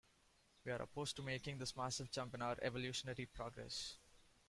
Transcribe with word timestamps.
We 0.65 0.71
are 0.71 0.81
opposed 0.81 1.15
to 1.17 1.21
making 1.21 1.59
this 1.59 1.77
massive 1.77 2.09
jump 2.09 2.33
in 2.33 2.41
our 2.41 2.57
evolutionary 2.63 3.27
progress. 3.27 3.97